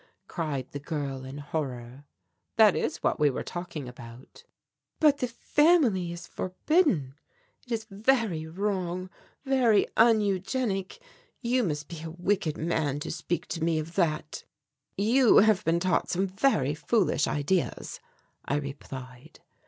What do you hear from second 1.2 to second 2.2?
in horror.